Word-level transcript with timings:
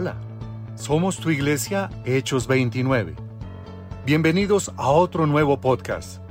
Hola, 0.00 0.14
somos 0.76 1.16
tu 1.16 1.28
iglesia 1.28 1.90
Hechos 2.04 2.46
29. 2.46 3.16
Bienvenidos 4.06 4.70
a 4.76 4.90
otro 4.90 5.26
nuevo 5.26 5.60
podcast. 5.60 6.22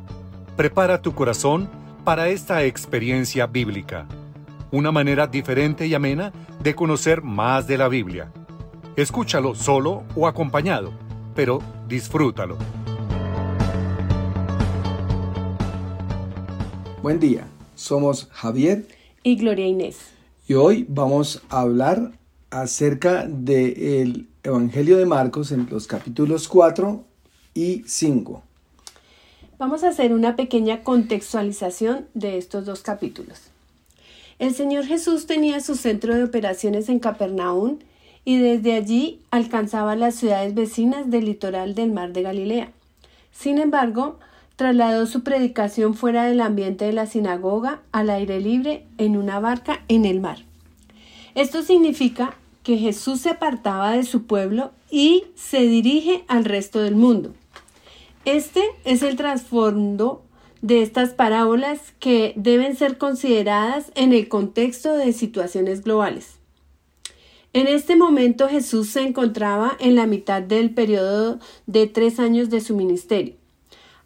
Prepara 0.56 1.02
tu 1.02 1.14
corazón 1.14 1.70
para 2.06 2.30
esta 2.30 2.64
experiencia 2.64 3.46
bíblica, 3.46 4.08
una 4.72 4.94
manera 4.94 5.28
diferente 5.28 5.86
y 5.86 5.94
amena 5.94 6.32
de 6.64 6.76
conocer 6.76 7.22
más 7.24 7.68
de 7.68 7.78
la 7.78 7.90
Biblia. 7.90 8.32
Escúchalo 8.96 9.54
solo 9.54 10.06
o 10.16 10.28
acompañado, 10.28 10.94
pero 11.36 11.60
disfrútalo. 11.90 12.58
Buen 17.02 17.20
día, 17.20 17.46
somos 17.76 18.30
Javier 18.32 18.88
y 19.24 19.36
Gloria 19.36 19.68
Inés. 19.68 20.14
Y 20.48 20.54
hoy 20.54 20.86
vamos 20.88 21.42
a 21.50 21.60
hablar 21.60 22.14
acerca 22.50 23.26
del 23.28 24.28
Evangelio 24.44 24.98
de 24.98 25.06
Marcos 25.06 25.52
en 25.52 25.68
los 25.70 25.88
capítulos 25.88 26.48
4 26.48 27.04
y 27.54 27.84
5. 27.86 28.44
Vamos 29.58 29.84
a 29.84 29.90
hacer 29.90 30.14
una 30.14 30.36
pequeña 30.36 30.84
contextualización 30.84 32.08
de 32.14 32.38
estos 32.38 32.66
dos 32.66 32.82
capítulos. 32.82 33.50
El 34.40 34.54
Señor 34.54 34.86
Jesús 34.86 35.26
tenía 35.26 35.60
su 35.62 35.76
centro 35.76 36.16
de 36.16 36.24
operaciones 36.24 36.90
en 36.90 37.00
Capernaum 37.00 37.80
y 38.24 38.38
desde 38.38 38.74
allí 38.74 39.22
alcanzaba 39.32 39.96
las 39.96 40.16
ciudades 40.16 40.54
vecinas 40.54 41.10
del 41.10 41.26
litoral 41.26 41.74
del 41.74 41.92
mar 41.92 42.14
de 42.14 42.22
Galilea. 42.22 42.72
Sin 43.32 43.58
embargo, 43.58 44.20
trasladó 44.56 45.06
su 45.08 45.24
predicación 45.24 45.96
fuera 45.96 46.26
del 46.26 46.42
ambiente 46.42 46.86
de 46.86 46.94
la 46.94 47.06
sinagoga 47.06 47.82
al 47.92 48.10
aire 48.10 48.40
libre 48.40 48.86
en 48.98 49.18
una 49.18 49.40
barca 49.40 49.84
en 49.88 50.06
el 50.06 50.20
mar. 50.20 50.47
Esto 51.38 51.62
significa 51.62 52.34
que 52.64 52.78
Jesús 52.78 53.22
se 53.22 53.30
apartaba 53.30 53.92
de 53.92 54.02
su 54.02 54.24
pueblo 54.24 54.72
y 54.90 55.26
se 55.36 55.62
dirige 55.62 56.26
al 56.28 56.46
resto 56.46 56.82
del 56.82 56.96
mundo. 56.96 57.36
Este 58.26 58.64
es 58.86 59.04
el 59.04 59.18
trasfondo 59.18 60.24
de 60.64 60.82
estas 60.82 61.12
parábolas 61.12 61.94
que 62.00 62.34
deben 62.38 62.76
ser 62.76 62.98
consideradas 62.98 63.92
en 63.94 64.14
el 64.14 64.28
contexto 64.30 64.98
de 64.98 65.14
situaciones 65.14 65.84
globales. 65.84 66.40
En 67.54 67.68
este 67.68 67.96
momento 67.96 68.48
Jesús 68.50 68.90
se 68.90 69.04
encontraba 69.04 69.78
en 69.80 69.94
la 69.94 70.08
mitad 70.08 70.42
del 70.42 70.72
periodo 70.72 71.38
de 71.68 71.86
tres 71.86 72.20
años 72.20 72.50
de 72.50 72.62
su 72.62 72.76
ministerio. 72.76 73.36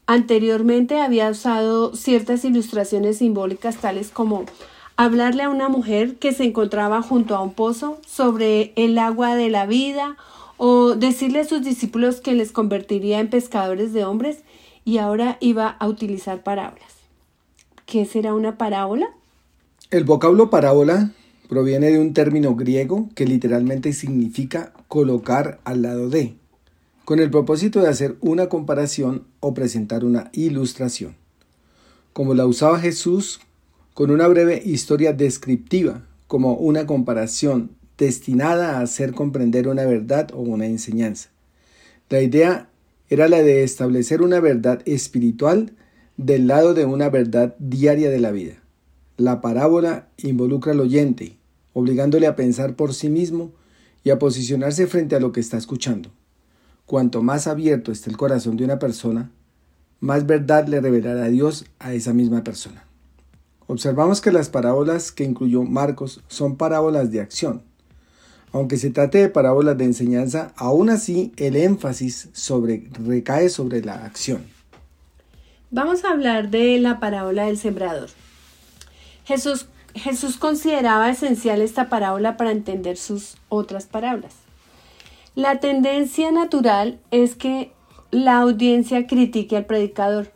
Anteriormente 0.06 1.00
había 1.00 1.30
usado 1.30 1.96
ciertas 1.96 2.44
ilustraciones 2.44 3.20
simbólicas 3.20 3.78
tales 3.78 4.10
como 4.10 4.44
hablarle 4.96 5.44
a 5.44 5.50
una 5.50 5.70
mujer 5.70 6.16
que 6.16 6.34
se 6.34 6.44
encontraba 6.44 7.02
junto 7.02 7.36
a 7.36 7.42
un 7.42 7.54
pozo 7.54 8.00
sobre 8.08 8.74
el 8.76 8.98
agua 8.98 9.36
de 9.36 9.50
la 9.50 9.66
vida 9.66 10.18
o 10.58 10.96
decirle 10.96 11.40
a 11.40 11.46
sus 11.46 11.64
discípulos 11.64 12.22
que 12.22 12.34
les 12.34 12.52
convertiría 12.52 13.20
en 13.20 13.30
pescadores 13.30 13.94
de 13.94 14.06
hombres 14.06 14.40
y 14.86 14.98
ahora 14.98 15.38
iba 15.40 15.68
a 15.68 15.88
utilizar 15.88 16.44
parábolas. 16.44 16.94
¿Qué 17.86 18.06
será 18.06 18.34
una 18.34 18.58
parábola? 18.58 19.10
El 19.90 20.04
vocablo 20.04 20.50
parábola 20.50 21.12
proviene 21.50 21.92
de 21.92 22.00
un 22.00 22.14
término 22.14 22.56
griego 22.56 23.10
que 23.16 23.26
literalmente 23.26 23.92
significa 23.92 24.72
colocar 24.88 25.60
al 25.66 25.82
lado 25.82 26.10
de, 26.10 26.36
con 27.04 27.20
el 27.20 27.30
propósito 27.30 27.82
de 27.82 27.90
hacer 27.90 28.16
una 28.22 28.48
comparación 28.48 29.26
o 29.42 29.54
presentar 29.54 30.06
una 30.06 30.30
ilustración. 30.32 31.16
Como 32.14 32.36
la 32.36 32.46
usaba 32.46 32.80
Jesús 32.80 33.42
con 33.94 34.12
una 34.12 34.28
breve 34.28 34.62
historia 34.64 35.14
descriptiva, 35.14 36.06
como 36.28 36.54
una 36.54 36.86
comparación 36.86 37.72
destinada 37.98 38.78
a 38.78 38.82
hacer 38.82 39.14
comprender 39.14 39.68
una 39.68 39.86
verdad 39.86 40.32
o 40.34 40.40
una 40.40 40.66
enseñanza. 40.66 41.30
La 42.10 42.22
idea 42.22 42.70
era 43.10 43.28
la 43.28 43.44
de 43.44 43.64
establecer 43.64 44.22
una 44.22 44.40
verdad 44.40 44.82
espiritual 44.86 45.74
del 46.18 46.48
lado 46.48 46.74
de 46.74 46.86
una 46.86 47.10
verdad 47.10 47.56
diaria 47.60 48.10
de 48.10 48.20
la 48.20 48.32
vida. 48.32 48.56
La 49.18 49.42
parábola 49.42 50.08
involucra 50.18 50.72
al 50.72 50.80
oyente, 50.80 51.38
obligándole 51.74 52.28
a 52.28 52.36
pensar 52.36 52.76
por 52.76 52.94
sí 52.94 53.10
mismo 53.10 53.52
y 54.04 54.10
a 54.10 54.20
posicionarse 54.20 54.88
frente 54.88 55.16
a 55.16 55.20
lo 55.20 55.32
que 55.32 55.42
está 55.42 55.58
escuchando. 55.58 56.10
Cuanto 56.86 57.22
más 57.22 57.48
abierto 57.48 57.92
esté 57.92 58.10
el 58.10 58.18
corazón 58.18 58.58
de 58.58 58.64
una 58.64 58.80
persona, 58.80 59.32
más 60.00 60.26
verdad 60.26 60.68
le 60.68 60.82
revelará 60.82 61.28
Dios 61.30 61.66
a 61.80 61.94
esa 61.94 62.14
misma 62.14 62.44
persona. 62.44 62.86
Observamos 63.72 64.20
que 64.20 64.34
las 64.34 64.50
parábolas 64.50 65.14
que 65.14 65.24
incluyó 65.24 65.64
Marcos 65.64 66.20
son 66.28 66.58
parábolas 66.58 67.10
de 67.10 67.22
acción. 67.22 67.64
Aunque 68.52 68.76
se 68.76 68.90
trate 68.90 69.20
de 69.20 69.30
parábolas 69.30 69.78
de 69.78 69.86
enseñanza, 69.86 70.52
aún 70.58 70.90
así 70.90 71.32
el 71.38 71.56
énfasis 71.56 72.28
sobre, 72.34 72.90
recae 73.02 73.48
sobre 73.48 73.82
la 73.82 74.04
acción. 74.04 74.44
Vamos 75.70 76.04
a 76.04 76.10
hablar 76.10 76.50
de 76.50 76.80
la 76.80 77.00
parábola 77.00 77.46
del 77.46 77.58
sembrador. 77.58 78.10
Jesús, 79.24 79.68
Jesús 79.96 80.36
consideraba 80.36 81.10
esencial 81.10 81.62
esta 81.62 81.88
parábola 81.88 82.36
para 82.36 82.52
entender 82.52 82.98
sus 82.98 83.38
otras 83.48 83.86
parábolas. 83.86 84.34
La 85.34 85.62
tendencia 85.62 86.30
natural 86.34 87.00
es 87.12 87.36
que 87.36 87.72
la 88.12 88.40
audiencia 88.40 89.08
critique 89.08 89.56
al 89.56 89.66
predicador. 89.66 90.34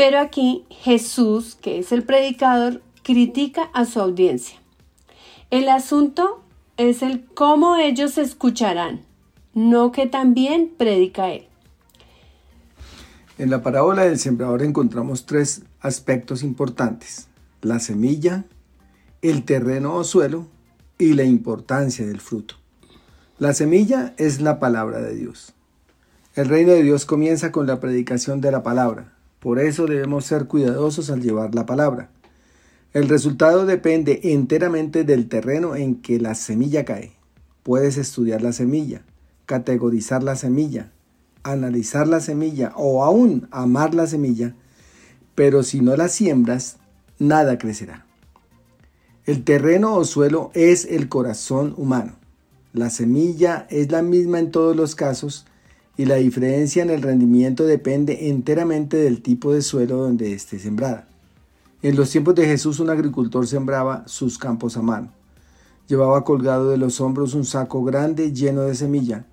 Pero 0.00 0.18
aquí 0.18 0.64
Jesús, 0.70 1.58
que 1.60 1.78
es 1.78 1.92
el 1.92 2.04
predicador, 2.04 2.80
critica 3.02 3.64
a 3.74 3.84
su 3.84 4.00
audiencia. 4.00 4.58
El 5.50 5.68
asunto 5.68 6.42
es 6.78 7.02
el 7.02 7.26
cómo 7.34 7.76
ellos 7.76 8.16
escucharán, 8.16 9.02
no 9.52 9.92
que 9.92 10.06
también 10.06 10.72
predica 10.74 11.30
él. 11.30 11.48
En 13.36 13.50
la 13.50 13.62
parábola 13.62 14.04
del 14.04 14.18
sembrador 14.18 14.62
encontramos 14.62 15.26
tres 15.26 15.64
aspectos 15.80 16.42
importantes, 16.42 17.28
la 17.60 17.78
semilla, 17.78 18.46
el 19.20 19.44
terreno 19.44 19.96
o 19.96 20.04
suelo 20.04 20.46
y 20.96 21.12
la 21.12 21.24
importancia 21.24 22.06
del 22.06 22.22
fruto. 22.22 22.54
La 23.38 23.52
semilla 23.52 24.14
es 24.16 24.40
la 24.40 24.58
palabra 24.60 25.02
de 25.02 25.14
Dios. 25.14 25.52
El 26.36 26.48
reino 26.48 26.72
de 26.72 26.84
Dios 26.84 27.04
comienza 27.04 27.52
con 27.52 27.66
la 27.66 27.80
predicación 27.80 28.40
de 28.40 28.50
la 28.50 28.62
palabra. 28.62 29.19
Por 29.40 29.58
eso 29.58 29.86
debemos 29.86 30.26
ser 30.26 30.46
cuidadosos 30.46 31.10
al 31.10 31.22
llevar 31.22 31.54
la 31.54 31.66
palabra. 31.66 32.10
El 32.92 33.08
resultado 33.08 33.66
depende 33.66 34.20
enteramente 34.22 35.02
del 35.04 35.28
terreno 35.28 35.76
en 35.76 35.96
que 35.96 36.20
la 36.20 36.34
semilla 36.34 36.84
cae. 36.84 37.12
Puedes 37.62 37.96
estudiar 37.96 38.42
la 38.42 38.52
semilla, 38.52 39.02
categorizar 39.46 40.22
la 40.22 40.36
semilla, 40.36 40.92
analizar 41.42 42.06
la 42.06 42.20
semilla 42.20 42.72
o 42.76 43.02
aún 43.02 43.48
amar 43.50 43.94
la 43.94 44.06
semilla, 44.06 44.54
pero 45.34 45.62
si 45.62 45.80
no 45.80 45.96
la 45.96 46.08
siembras, 46.08 46.76
nada 47.18 47.56
crecerá. 47.58 48.06
El 49.24 49.44
terreno 49.44 49.94
o 49.94 50.04
suelo 50.04 50.50
es 50.54 50.84
el 50.84 51.08
corazón 51.08 51.74
humano. 51.76 52.16
La 52.72 52.90
semilla 52.90 53.66
es 53.70 53.90
la 53.90 54.02
misma 54.02 54.38
en 54.38 54.50
todos 54.50 54.76
los 54.76 54.94
casos 54.94 55.46
y 56.00 56.06
la 56.06 56.14
diferencia 56.14 56.82
en 56.82 56.88
el 56.88 57.02
rendimiento 57.02 57.66
depende 57.66 58.30
enteramente 58.30 58.96
del 58.96 59.20
tipo 59.20 59.52
de 59.52 59.60
suelo 59.60 59.98
donde 59.98 60.32
esté 60.32 60.58
sembrada. 60.58 61.06
En 61.82 61.94
los 61.94 62.08
tiempos 62.08 62.34
de 62.36 62.46
Jesús 62.46 62.80
un 62.80 62.88
agricultor 62.88 63.46
sembraba 63.46 64.04
sus 64.08 64.38
campos 64.38 64.78
a 64.78 64.82
mano. 64.82 65.12
Llevaba 65.88 66.24
colgado 66.24 66.70
de 66.70 66.78
los 66.78 67.02
hombros 67.02 67.34
un 67.34 67.44
saco 67.44 67.84
grande 67.84 68.32
lleno 68.32 68.62
de 68.62 68.74
semilla 68.74 69.26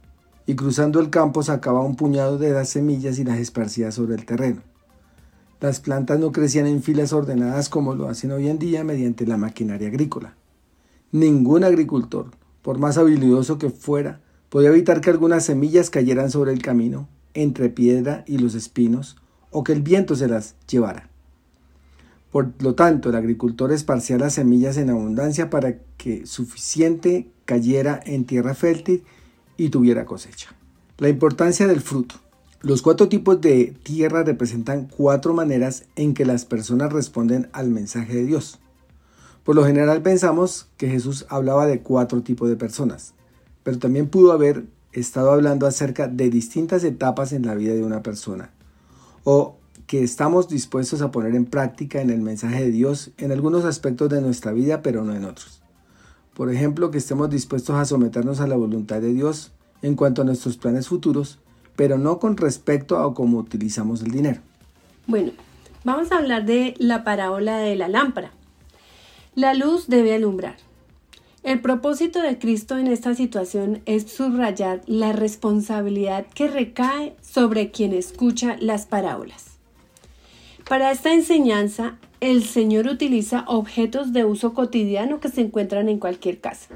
y 0.46 0.56
cruzando 0.56 1.00
el 1.00 1.10
campo 1.10 1.42
sacaba 1.42 1.80
un 1.80 1.96
puñado 1.96 2.38
de 2.38 2.52
las 2.52 2.68
semillas 2.68 3.18
y 3.18 3.24
las 3.24 3.40
esparcía 3.40 3.94
sobre 3.94 4.16
el 4.16 4.26
terreno. 4.26 4.62
Las 5.62 5.80
plantas 5.80 6.20
no 6.20 6.34
crecían 6.34 6.68
en 6.68 6.84
filas 6.84 7.14
ordenadas 7.14 7.70
como 7.70 7.96
lo 7.96 8.10
hacen 8.10 8.34
hoy 8.34 8.50
en 8.50 8.60
día 8.60 8.84
mediante 8.84 9.26
la 9.26 9.38
maquinaria 9.38 9.88
agrícola. 9.88 10.36
Ningún 11.14 11.64
agricultor, 11.64 12.32
por 12.62 12.78
más 12.78 12.98
habilidoso 12.98 13.58
que 13.58 13.70
fuera, 13.70 14.20
Podía 14.50 14.70
evitar 14.70 15.02
que 15.02 15.10
algunas 15.10 15.44
semillas 15.44 15.90
cayeran 15.90 16.32
sobre 16.32 16.54
el 16.54 16.62
camino, 16.62 17.10
entre 17.34 17.70
piedra 17.70 18.24
y 18.28 18.38
los 18.38 18.56
espinos, 18.56 19.18
o 19.52 19.64
que 19.64 19.74
el 19.74 19.82
viento 19.82 20.16
se 20.16 20.30
las 20.30 20.56
llevara. 20.70 21.10
Por 22.32 22.52
lo 22.62 22.74
tanto, 22.74 23.10
el 23.10 23.16
agricultor 23.16 23.74
esparcía 23.74 24.18
las 24.18 24.34
semillas 24.36 24.78
en 24.78 24.90
abundancia 24.90 25.50
para 25.50 25.80
que 25.98 26.26
suficiente 26.26 27.30
cayera 27.46 28.00
en 28.06 28.26
tierra 28.26 28.54
fértil 28.54 29.04
y 29.58 29.70
tuviera 29.70 30.06
cosecha. 30.06 30.56
La 30.98 31.10
importancia 31.10 31.68
del 31.68 31.82
fruto. 31.82 32.16
Los 32.62 32.82
cuatro 32.82 33.10
tipos 33.10 33.40
de 33.42 33.76
tierra 33.84 34.24
representan 34.24 34.88
cuatro 34.88 35.34
maneras 35.34 35.84
en 35.96 36.14
que 36.14 36.26
las 36.26 36.46
personas 36.46 36.92
responden 36.92 37.50
al 37.52 37.70
mensaje 37.70 38.16
de 38.16 38.26
Dios. 38.26 38.60
Por 39.44 39.56
lo 39.56 39.66
general 39.66 40.02
pensamos 40.02 40.68
que 40.78 40.90
Jesús 40.90 41.26
hablaba 41.30 41.68
de 41.68 41.82
cuatro 41.82 42.22
tipos 42.24 42.50
de 42.50 42.56
personas 42.56 43.14
pero 43.68 43.80
también 43.80 44.08
pudo 44.08 44.32
haber 44.32 44.64
estado 44.94 45.30
hablando 45.30 45.68
acerca 45.68 46.08
de 46.08 46.30
distintas 46.30 46.86
etapas 46.86 47.34
en 47.34 47.46
la 47.46 47.54
vida 47.54 47.74
de 47.74 47.84
una 47.84 48.02
persona 48.02 48.50
o 49.26 49.58
que 49.88 50.04
estamos 50.04 50.48
dispuestos 50.48 51.02
a 51.02 51.12
poner 51.12 51.36
en 51.36 51.44
práctica 51.44 52.02
en 52.02 52.10
el 52.10 52.22
mensaje 52.22 52.64
de 52.64 52.72
Dios 52.72 53.12
en 53.18 53.34
algunos 53.34 53.66
aspectos 53.66 54.10
de 54.10 54.22
nuestra 54.22 54.54
vida, 54.54 54.82
pero 54.82 55.04
no 55.04 55.14
en 55.14 55.26
otros. 55.26 55.62
Por 56.34 56.50
ejemplo, 56.50 56.92
que 56.92 56.98
estemos 56.98 57.30
dispuestos 57.30 57.76
a 57.76 57.84
someternos 57.84 58.40
a 58.40 58.48
la 58.48 58.56
voluntad 58.56 59.02
de 59.02 59.12
Dios 59.12 59.52
en 59.82 59.96
cuanto 59.96 60.22
a 60.22 60.26
nuestros 60.26 60.56
planes 60.56 60.88
futuros, 60.88 61.40
pero 61.76 61.98
no 61.98 62.20
con 62.20 62.38
respecto 62.38 62.98
a 62.98 63.14
cómo 63.14 63.40
utilizamos 63.40 64.02
el 64.02 64.12
dinero. 64.12 64.40
Bueno, 65.08 65.34
vamos 65.84 66.10
a 66.14 66.20
hablar 66.20 66.46
de 66.46 66.74
la 66.78 67.04
parábola 67.04 67.58
de 67.58 67.76
la 67.76 67.90
lámpara. 67.90 68.32
La 69.36 69.54
luz 69.54 69.90
debe 69.90 70.16
alumbrar. 70.16 70.56
El 71.48 71.62
propósito 71.62 72.22
de 72.22 72.38
Cristo 72.38 72.78
en 72.78 72.88
esta 72.88 73.16
situación 73.16 73.82
es 73.86 74.12
subrayar 74.12 74.82
la 74.86 75.14
responsabilidad 75.14 76.26
que 76.36 76.50
recae 76.50 77.16
sobre 77.22 77.72
quien 77.72 77.94
escucha 77.94 78.58
las 78.60 78.86
parábolas. 78.86 79.58
Para 80.68 80.92
esta 80.92 81.14
enseñanza, 81.14 82.00
el 82.20 82.44
Señor 82.44 82.88
utiliza 82.88 83.46
objetos 83.48 84.12
de 84.12 84.26
uso 84.26 84.54
cotidiano 84.54 85.22
que 85.22 85.30
se 85.30 85.40
encuentran 85.40 85.88
en 85.88 86.00
cualquier 86.00 86.42
casa. 86.42 86.76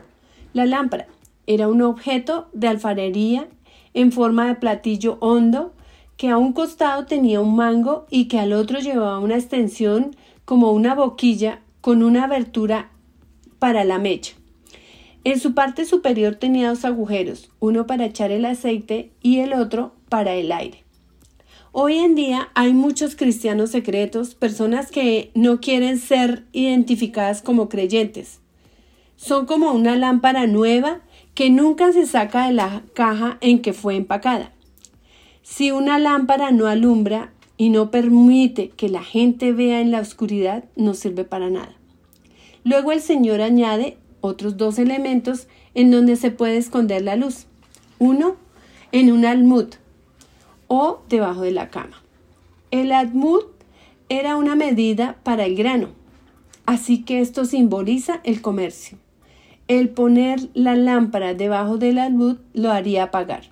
La 0.53 0.65
lámpara 0.65 1.07
era 1.47 1.67
un 1.67 1.81
objeto 1.81 2.47
de 2.53 2.69
alfarería 2.69 3.49
en 3.93 4.13
forma 4.13 4.47
de 4.47 4.55
platillo 4.55 5.17
hondo 5.19 5.73
que 6.15 6.29
a 6.29 6.37
un 6.37 6.53
costado 6.53 7.05
tenía 7.07 7.41
un 7.41 7.57
mango 7.57 8.05
y 8.09 8.29
que 8.29 8.39
al 8.39 8.53
otro 8.53 8.79
llevaba 8.79 9.19
una 9.19 9.35
extensión 9.35 10.15
como 10.45 10.71
una 10.71 10.95
boquilla 10.95 11.59
con 11.81 12.03
una 12.03 12.23
abertura 12.23 12.89
para 13.59 13.83
la 13.83 13.99
mecha. 13.99 14.35
En 15.23 15.39
su 15.39 15.53
parte 15.53 15.85
superior 15.85 16.35
tenía 16.35 16.69
dos 16.69 16.83
agujeros, 16.83 17.51
uno 17.59 17.85
para 17.85 18.05
echar 18.05 18.31
el 18.31 18.43
aceite 18.45 19.11
y 19.21 19.39
el 19.39 19.53
otro 19.53 19.93
para 20.09 20.33
el 20.33 20.51
aire. 20.51 20.83
Hoy 21.71 21.99
en 21.99 22.15
día 22.15 22.49
hay 22.55 22.73
muchos 22.73 23.15
cristianos 23.15 23.69
secretos, 23.69 24.33
personas 24.33 24.89
que 24.89 25.31
no 25.35 25.61
quieren 25.61 25.99
ser 25.99 26.45
identificadas 26.53 27.43
como 27.43 27.69
creyentes. 27.69 28.39
Son 29.15 29.45
como 29.45 29.71
una 29.71 29.95
lámpara 29.95 30.47
nueva 30.47 31.01
que 31.35 31.51
nunca 31.51 31.93
se 31.93 32.07
saca 32.07 32.47
de 32.47 32.53
la 32.53 32.81
caja 32.93 33.37
en 33.41 33.61
que 33.61 33.73
fue 33.73 33.95
empacada. 33.95 34.51
Si 35.43 35.71
una 35.71 35.99
lámpara 35.99 36.51
no 36.51 36.65
alumbra 36.65 37.31
y 37.57 37.69
no 37.69 37.91
permite 37.91 38.69
que 38.69 38.89
la 38.89 39.03
gente 39.03 39.53
vea 39.53 39.81
en 39.81 39.91
la 39.91 39.99
oscuridad, 39.99 40.65
no 40.75 40.95
sirve 40.95 41.25
para 41.25 41.51
nada. 41.51 41.75
Luego 42.63 42.91
el 42.91 43.01
Señor 43.01 43.41
añade 43.41 43.97
otros 44.21 44.57
dos 44.57 44.79
elementos 44.79 45.47
en 45.73 45.91
donde 45.91 46.15
se 46.15 46.31
puede 46.31 46.57
esconder 46.57 47.01
la 47.01 47.15
luz. 47.15 47.47
Uno, 47.99 48.35
en 48.91 49.11
un 49.11 49.25
almud 49.25 49.67
o 50.67 51.01
debajo 51.09 51.41
de 51.41 51.51
la 51.51 51.69
cama. 51.69 52.01
El 52.71 52.91
almud 52.91 53.43
era 54.09 54.37
una 54.37 54.55
medida 54.55 55.17
para 55.23 55.45
el 55.45 55.55
grano, 55.55 55.89
así 56.65 57.03
que 57.03 57.19
esto 57.19 57.45
simboliza 57.45 58.21
el 58.23 58.41
comercio. 58.41 58.97
El 59.67 59.89
poner 59.89 60.49
la 60.53 60.75
lámpara 60.75 61.33
debajo 61.33 61.77
del 61.77 61.97
almud 61.97 62.37
lo 62.53 62.71
haría 62.71 63.03
apagar. 63.03 63.43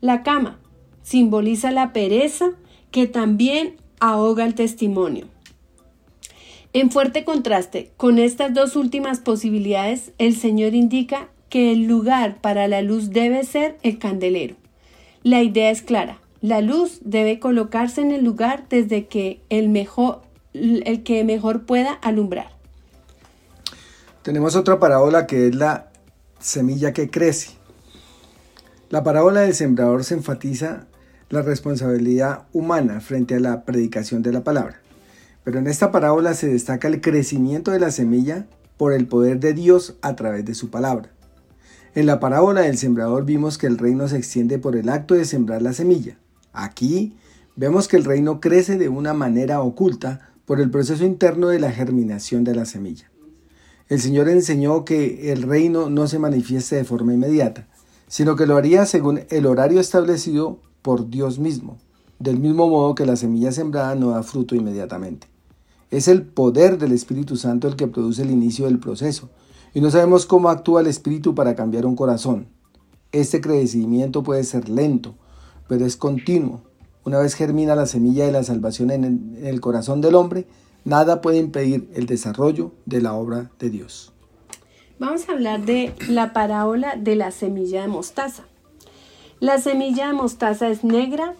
La 0.00 0.22
cama 0.22 0.58
simboliza 1.02 1.70
la 1.70 1.92
pereza 1.92 2.50
que 2.90 3.06
también 3.06 3.76
ahoga 4.00 4.44
el 4.44 4.54
testimonio. 4.54 5.31
En 6.74 6.90
fuerte 6.90 7.24
contraste 7.24 7.90
con 7.98 8.18
estas 8.18 8.54
dos 8.54 8.76
últimas 8.76 9.20
posibilidades, 9.20 10.12
el 10.16 10.34
Señor 10.34 10.74
indica 10.74 11.28
que 11.50 11.70
el 11.72 11.82
lugar 11.82 12.40
para 12.40 12.66
la 12.66 12.80
luz 12.80 13.10
debe 13.10 13.44
ser 13.44 13.76
el 13.82 13.98
candelero. 13.98 14.56
La 15.22 15.42
idea 15.42 15.70
es 15.70 15.82
clara. 15.82 16.18
La 16.40 16.62
luz 16.62 17.00
debe 17.04 17.38
colocarse 17.38 18.00
en 18.00 18.10
el 18.10 18.24
lugar 18.24 18.64
desde 18.70 19.06
que 19.06 19.40
el 19.50 19.68
mejor 19.68 20.22
el 20.54 21.02
que 21.02 21.24
mejor 21.24 21.64
pueda 21.64 21.92
alumbrar. 21.92 22.48
Tenemos 24.22 24.54
otra 24.54 24.78
parábola 24.78 25.26
que 25.26 25.48
es 25.48 25.54
la 25.54 25.90
semilla 26.40 26.92
que 26.92 27.10
crece. 27.10 27.52
La 28.90 29.02
parábola 29.02 29.40
del 29.40 29.54
sembrador 29.54 30.04
se 30.04 30.14
enfatiza 30.14 30.86
la 31.30 31.42
responsabilidad 31.42 32.44
humana 32.52 33.00
frente 33.00 33.36
a 33.36 33.40
la 33.40 33.64
predicación 33.64 34.22
de 34.22 34.32
la 34.32 34.44
palabra. 34.44 34.81
Pero 35.44 35.58
en 35.58 35.66
esta 35.66 35.90
parábola 35.90 36.34
se 36.34 36.48
destaca 36.48 36.88
el 36.88 37.00
crecimiento 37.00 37.70
de 37.70 37.80
la 37.80 37.90
semilla 37.90 38.46
por 38.76 38.92
el 38.92 39.06
poder 39.06 39.40
de 39.40 39.54
Dios 39.54 39.96
a 40.02 40.14
través 40.14 40.44
de 40.44 40.54
su 40.54 40.70
palabra. 40.70 41.10
En 41.94 42.06
la 42.06 42.20
parábola 42.20 42.62
del 42.62 42.78
sembrador 42.78 43.24
vimos 43.24 43.58
que 43.58 43.66
el 43.66 43.78
reino 43.78 44.08
se 44.08 44.16
extiende 44.16 44.58
por 44.58 44.76
el 44.76 44.88
acto 44.88 45.14
de 45.14 45.24
sembrar 45.24 45.60
la 45.60 45.72
semilla. 45.72 46.16
Aquí 46.52 47.16
vemos 47.56 47.86
que 47.86 47.96
el 47.96 48.04
reino 48.04 48.40
crece 48.40 48.78
de 48.78 48.88
una 48.88 49.14
manera 49.14 49.60
oculta 49.60 50.32
por 50.46 50.60
el 50.60 50.70
proceso 50.70 51.04
interno 51.04 51.48
de 51.48 51.58
la 51.60 51.70
germinación 51.70 52.44
de 52.44 52.54
la 52.54 52.64
semilla. 52.64 53.10
El 53.88 54.00
Señor 54.00 54.28
enseñó 54.28 54.84
que 54.84 55.32
el 55.32 55.42
reino 55.42 55.90
no 55.90 56.06
se 56.06 56.18
manifieste 56.18 56.76
de 56.76 56.84
forma 56.84 57.14
inmediata, 57.14 57.66
sino 58.08 58.36
que 58.36 58.46
lo 58.46 58.56
haría 58.56 58.86
según 58.86 59.20
el 59.28 59.46
horario 59.46 59.80
establecido 59.80 60.60
por 60.80 61.10
Dios 61.10 61.38
mismo, 61.38 61.78
del 62.18 62.38
mismo 62.38 62.68
modo 62.68 62.94
que 62.94 63.06
la 63.06 63.16
semilla 63.16 63.52
sembrada 63.52 63.94
no 63.94 64.10
da 64.10 64.22
fruto 64.22 64.54
inmediatamente. 64.54 65.31
Es 65.92 66.08
el 66.08 66.22
poder 66.22 66.78
del 66.78 66.92
Espíritu 66.92 67.36
Santo 67.36 67.68
el 67.68 67.76
que 67.76 67.86
produce 67.86 68.22
el 68.22 68.30
inicio 68.30 68.64
del 68.64 68.78
proceso, 68.78 69.28
y 69.74 69.82
no 69.82 69.90
sabemos 69.90 70.24
cómo 70.24 70.48
actúa 70.48 70.80
el 70.80 70.86
Espíritu 70.86 71.34
para 71.34 71.54
cambiar 71.54 71.84
un 71.84 71.96
corazón. 71.96 72.48
Este 73.12 73.42
crecimiento 73.42 74.22
puede 74.22 74.42
ser 74.44 74.70
lento, 74.70 75.14
pero 75.68 75.84
es 75.84 75.98
continuo. 75.98 76.62
Una 77.04 77.18
vez 77.18 77.34
germina 77.34 77.76
la 77.76 77.84
semilla 77.84 78.24
de 78.24 78.32
la 78.32 78.42
salvación 78.42 78.90
en 78.90 79.36
el 79.42 79.60
corazón 79.60 80.00
del 80.00 80.14
hombre, 80.14 80.46
nada 80.86 81.20
puede 81.20 81.36
impedir 81.36 81.90
el 81.94 82.06
desarrollo 82.06 82.72
de 82.86 83.02
la 83.02 83.12
obra 83.12 83.50
de 83.58 83.68
Dios. 83.68 84.14
Vamos 84.98 85.28
a 85.28 85.32
hablar 85.32 85.66
de 85.66 85.92
la 86.08 86.32
parábola 86.32 86.96
de 86.96 87.16
la 87.16 87.32
semilla 87.32 87.82
de 87.82 87.88
mostaza. 87.88 88.44
La 89.40 89.58
semilla 89.58 90.06
de 90.06 90.14
mostaza 90.14 90.70
es 90.70 90.84
negra 90.84 91.34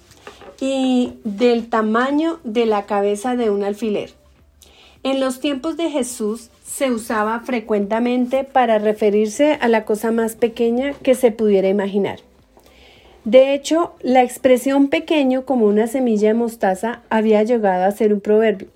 y 0.61 1.15
del 1.25 1.71
tamaño 1.71 2.39
de 2.45 2.67
la 2.67 2.85
cabeza 2.85 3.35
de 3.35 3.49
un 3.49 3.65
alfiler. 3.65 4.21
En 5.05 5.19
los 5.19 5.41
tiempos 5.41 5.77
de 5.77 5.91
Jesús 5.91 6.51
se 6.65 6.93
usaba 6.93 7.41
frecuentemente 7.41 8.45
para 8.45 8.79
referirse 8.79 9.59
a 9.61 9.67
la 9.67 9.85
cosa 9.85 10.13
más 10.13 10.37
pequeña 10.37 10.93
que 10.93 11.17
se 11.17 11.33
pudiera 11.33 11.69
imaginar. 11.69 12.21
De 13.25 13.53
hecho, 13.53 13.95
la 14.01 14.23
expresión 14.23 14.89
pequeño 14.89 15.45
como 15.45 15.67
una 15.67 15.89
semilla 15.89 16.29
de 16.29 16.35
mostaza 16.35 17.03
había 17.11 17.43
llegado 17.43 17.85
a 17.85 17.91
ser 17.91 18.13
un 18.15 18.21
proverbio. 18.21 18.69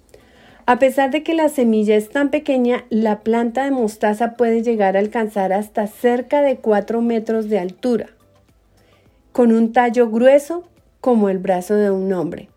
A 0.66 0.80
pesar 0.80 1.12
de 1.12 1.22
que 1.22 1.34
la 1.34 1.48
semilla 1.48 1.94
es 1.94 2.10
tan 2.10 2.30
pequeña, 2.30 2.84
la 2.90 3.20
planta 3.20 3.64
de 3.64 3.70
mostaza 3.70 4.34
puede 4.34 4.62
llegar 4.62 4.96
a 4.96 5.00
alcanzar 5.00 5.52
hasta 5.52 5.86
cerca 5.86 6.42
de 6.42 6.56
4 6.56 7.02
metros 7.02 7.48
de 7.48 7.60
altura, 7.60 8.08
con 9.30 9.52
un 9.52 9.72
tallo 9.72 10.10
grueso 10.10 10.64
como 11.00 11.28
el 11.28 11.38
brazo 11.38 11.76
de 11.76 11.92
un 11.92 12.12
hombre. 12.12 12.48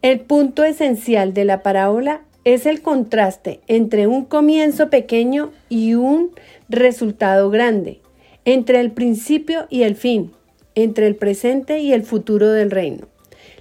El 0.00 0.20
punto 0.20 0.64
esencial 0.64 1.34
de 1.34 1.44
la 1.44 1.62
parábola 1.62 2.22
es 2.46 2.64
el 2.64 2.80
contraste 2.80 3.58
entre 3.66 4.06
un 4.06 4.24
comienzo 4.24 4.88
pequeño 4.88 5.50
y 5.68 5.94
un 5.94 6.30
resultado 6.68 7.50
grande, 7.50 8.00
entre 8.44 8.78
el 8.78 8.92
principio 8.92 9.66
y 9.68 9.82
el 9.82 9.96
fin, 9.96 10.30
entre 10.76 11.08
el 11.08 11.16
presente 11.16 11.80
y 11.80 11.92
el 11.92 12.04
futuro 12.04 12.52
del 12.52 12.70
reino. 12.70 13.08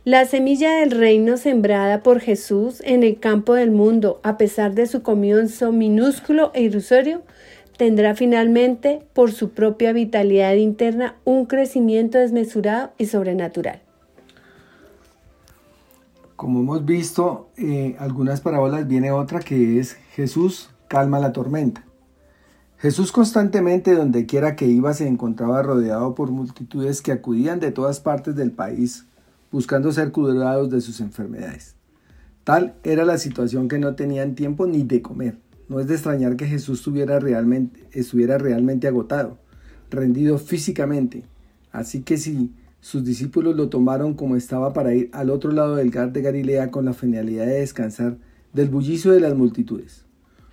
La 0.04 0.26
semilla 0.26 0.72
del 0.78 0.92
reino 0.92 1.36
sembrada 1.38 2.04
por 2.04 2.20
Jesús 2.20 2.84
en 2.86 3.02
el 3.02 3.20
campo 3.20 3.56
del 3.56 3.72
mundo, 3.72 4.20
a 4.22 4.38
pesar 4.38 4.76
de 4.76 4.86
su 4.86 5.02
comienzo 5.02 5.72
minúsculo 5.72 6.52
e 6.54 6.62
ilusorio, 6.62 7.24
tendrá 7.78 8.14
finalmente, 8.14 9.00
por 9.14 9.32
su 9.32 9.50
propia 9.50 9.94
vitalidad 9.94 10.54
interna, 10.54 11.16
un 11.26 11.48
crecimiento 11.48 12.20
desmesurado 12.20 12.92
y 13.00 13.08
sobrenatural. 13.08 13.85
Como 16.36 16.60
hemos 16.60 16.86
visto, 16.86 17.50
eh, 17.58 17.96
algunas 17.98 18.42
parábolas 18.42 18.88
viene 18.88 19.12
otra 19.12 19.40
que 19.40 19.80
es 19.80 19.94
Jesús 20.16 20.70
calma 20.90 21.20
la 21.20 21.32
tormenta. 21.32 21.86
Jesús 22.78 23.14
constantemente 23.14 23.96
donde 23.96 24.26
quiera 24.26 24.56
que 24.56 24.68
iba 24.68 24.94
se 24.94 25.08
encontraba 25.08 25.64
rodeado 25.64 26.14
por 26.14 26.32
multitudes 26.32 27.02
que 27.02 27.14
acudían 27.14 27.60
de 27.60 27.72
todas 27.72 28.02
partes 28.02 28.36
del 28.36 28.52
país 28.52 29.06
buscando 29.50 29.94
ser 29.94 30.12
curados 30.12 30.70
de 30.70 30.82
sus 30.82 31.00
enfermedades. 31.00 31.76
Tal 32.44 32.76
era 32.84 33.06
la 33.06 33.18
situación 33.18 33.70
que 33.70 33.80
no 33.80 33.96
tenían 33.96 34.36
tiempo 34.36 34.68
ni 34.68 34.84
de 34.84 35.02
comer. 35.02 35.38
No 35.70 35.80
es 35.80 35.88
de 35.88 35.94
extrañar 35.94 36.36
que 36.36 36.46
Jesús 36.46 36.80
estuviera 36.80 37.20
realmente, 37.20 37.88
estuviera 37.94 38.38
realmente 38.38 38.88
agotado, 38.90 39.38
rendido 39.90 40.38
físicamente. 40.38 41.24
Así 41.72 42.02
que 42.02 42.18
si 42.18 42.54
sus 42.86 43.04
discípulos 43.04 43.56
lo 43.56 43.68
tomaron 43.68 44.14
como 44.14 44.36
estaba 44.36 44.72
para 44.72 44.94
ir 44.94 45.10
al 45.12 45.32
otro 45.32 45.52
lado 45.52 45.76
del 45.76 45.90
Gar 45.90 46.14
de 46.14 46.22
Galilea 46.22 46.70
con 46.70 46.86
la 46.86 46.94
finalidad 46.94 47.48
de 47.48 47.62
descansar 47.62 48.20
del 48.54 48.70
bullicio 48.70 49.12
de 49.12 49.22
las 49.22 49.34
multitudes. 49.34 50.06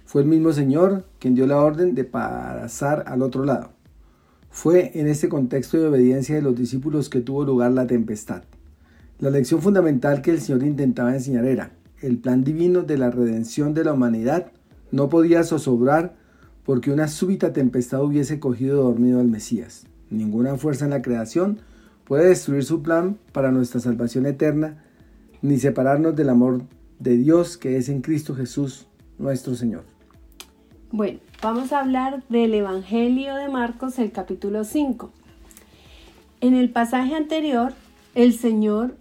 Fue 0.06 0.22
el 0.22 0.28
mismo 0.28 0.54
Señor 0.54 1.04
quien 1.18 1.34
dio 1.34 1.46
la 1.46 1.58
orden 1.58 1.94
de 1.94 2.04
pasar 2.04 3.04
al 3.06 3.20
otro 3.20 3.44
lado. 3.44 3.72
Fue 4.48 4.92
en 4.94 5.08
este 5.08 5.28
contexto 5.28 5.76
de 5.76 5.88
obediencia 5.88 6.34
de 6.34 6.40
los 6.40 6.56
discípulos 6.56 7.10
que 7.10 7.20
tuvo 7.20 7.44
lugar 7.44 7.72
la 7.72 7.86
tempestad. 7.86 8.44
La 9.18 9.28
lección 9.28 9.60
fundamental 9.60 10.22
que 10.22 10.30
el 10.30 10.40
Señor 10.40 10.62
intentaba 10.62 11.14
enseñar 11.14 11.44
era, 11.44 11.72
el 12.00 12.16
plan 12.16 12.44
divino 12.44 12.80
de 12.80 12.96
la 12.96 13.10
redención 13.10 13.74
de 13.74 13.84
la 13.84 13.92
humanidad 13.92 14.52
no 14.90 15.10
podía 15.10 15.44
zozobrar 15.44 16.16
porque 16.64 16.92
una 16.92 17.08
súbita 17.08 17.52
tempestad 17.52 18.02
hubiese 18.02 18.40
cogido 18.40 18.84
dormido 18.84 19.20
al 19.20 19.28
Mesías. 19.28 19.84
Ninguna 20.08 20.56
fuerza 20.56 20.86
en 20.86 20.92
la 20.92 21.02
creación 21.02 21.60
puede 22.04 22.28
destruir 22.28 22.64
su 22.64 22.82
plan 22.82 23.18
para 23.32 23.50
nuestra 23.50 23.80
salvación 23.80 24.26
eterna, 24.26 24.84
ni 25.40 25.58
separarnos 25.58 26.14
del 26.16 26.28
amor 26.28 26.62
de 26.98 27.16
Dios 27.16 27.56
que 27.56 27.76
es 27.76 27.88
en 27.88 28.00
Cristo 28.00 28.34
Jesús, 28.34 28.86
nuestro 29.18 29.54
Señor. 29.54 29.84
Bueno, 30.90 31.20
vamos 31.42 31.72
a 31.72 31.80
hablar 31.80 32.22
del 32.28 32.54
Evangelio 32.54 33.34
de 33.34 33.48
Marcos, 33.48 33.98
el 33.98 34.12
capítulo 34.12 34.64
5. 34.64 35.10
En 36.40 36.54
el 36.54 36.70
pasaje 36.70 37.14
anterior, 37.14 37.72
el 38.14 38.34
Señor 38.34 38.96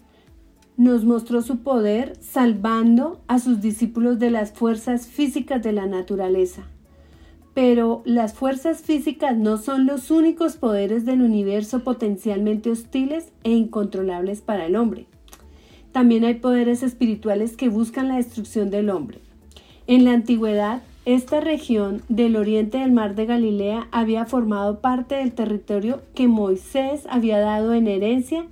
nos 0.77 1.05
mostró 1.05 1.41
su 1.41 1.60
poder 1.60 2.17
salvando 2.22 3.22
a 3.27 3.39
sus 3.39 3.62
discípulos 3.62 4.20
de 4.20 4.31
las 4.31 4.51
fuerzas 4.51 5.08
físicas 5.08 5.62
de 5.62 5.74
la 5.74 5.86
naturaleza. 5.86 6.63
Pero 7.53 8.01
las 8.05 8.34
fuerzas 8.34 8.81
físicas 8.81 9.36
no 9.38 9.58
son 9.58 9.86
los 9.86 10.10
únicos 10.10 10.55
poderes 10.55 11.05
del 11.05 11.22
universo 11.22 11.84
potencialmente 11.84 12.72
hostiles 12.72 13.31
e 13.43 13.51
incontrolables 13.51 14.41
para 14.41 14.65
el 14.65 14.75
hombre. 14.75 15.05
También 15.91 16.24
hay 16.24 16.36
poderes 16.36 16.84
espirituales 16.84 17.58
que 17.58 17.67
buscan 17.67 18.08
la 18.08 18.15
destrucción 18.15 18.70
del 18.70 18.89
hombre. 18.89 19.20
En 19.88 20.05
la 20.05 20.13
antigüedad, 20.13 20.81
esta 21.03 21.41
región 21.41 22.03
del 22.10 22.36
oriente 22.36 22.77
del 22.77 22.91
mar 22.91 23.15
de 23.15 23.25
Galilea 23.25 23.88
había 23.91 24.25
formado 24.25 24.79
parte 24.79 25.15
del 25.15 25.34
territorio 25.34 26.01
que 26.13 26.27
Moisés 26.27 27.08
había 27.10 27.39
dado 27.39 27.74
en 27.74 27.88
herencia 27.88 28.46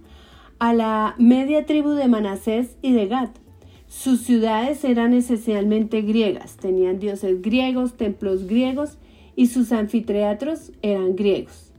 a 0.58 0.74
la 0.74 1.15
media 1.18 1.65
tribu 1.65 1.91
de 1.91 2.08
Manasés 2.08 2.75
y 2.82 2.91
de 2.91 3.08
Gad. 3.08 3.29
Sus 3.89 4.22
ciudades 4.22 4.84
eran 4.84 5.13
esencialmente 5.13 6.03
griegas, 6.03 6.58
tenían 6.58 7.00
dioses 7.00 7.41
griegos, 7.41 7.98
templos 7.98 8.46
griegos 8.46 9.00
y 9.36 9.48
sus 9.48 9.72
anfiteatros 9.72 10.72
eran 10.84 11.15
griegos. 11.15 11.74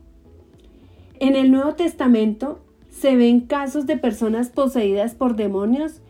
En 1.20 1.36
el 1.36 1.52
Nuevo 1.52 1.74
Testamento 1.74 2.58
se 2.90 3.14
ven 3.14 3.42
casos 3.42 3.86
de 3.86 3.96
personas 3.96 4.50
poseídas 4.50 5.14
por 5.14 5.36
demonios 5.36 6.00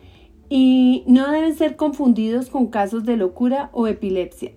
y 0.49 1.05
no 1.07 1.31
deben 1.31 1.55
ser 1.55 1.77
confundidos 1.77 2.49
con 2.49 2.69
casos 2.69 3.05
de 3.05 3.19
locura 3.19 3.69
o 3.75 3.87
epilepsia. 3.87 4.53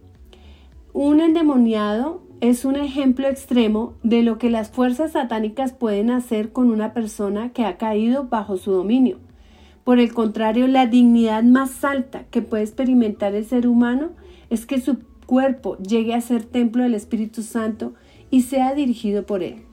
Un 0.93 1.19
endemoniado 1.19 2.23
es 2.39 2.63
un 2.63 2.77
ejemplo 2.77 3.27
extremo 3.27 3.95
de 4.01 4.21
lo 4.21 4.37
que 4.37 4.49
las 4.49 4.71
fuerzas 4.71 5.11
satánicas 5.11 5.73
pueden 5.73 6.09
hacer 6.09 6.53
con 6.53 6.71
una 6.71 6.93
persona 6.93 7.51
que 7.51 7.65
ha 7.65 7.77
caído 7.77 8.29
bajo 8.29 8.55
su 8.55 8.71
dominio. 8.71 9.19
Por 9.83 9.99
el 9.99 10.13
contrario, 10.13 10.67
la 10.67 10.87
dignidad 10.87 11.43
más 11.43 11.83
alta 11.83 12.23
que 12.31 12.41
puede 12.41 12.63
experimentar 12.63 13.35
el 13.35 13.45
ser 13.45 13.67
humano 13.67 14.11
es 14.49 14.65
que 14.65 14.79
su 14.79 14.99
cuerpo 15.25 15.77
llegue 15.77 16.13
a 16.13 16.21
ser 16.21 16.43
templo 16.43 16.83
del 16.83 16.93
Espíritu 16.93 17.41
Santo 17.41 17.93
y 18.29 18.41
sea 18.41 18.73
dirigido 18.73 19.25
por 19.25 19.43
él. 19.43 19.63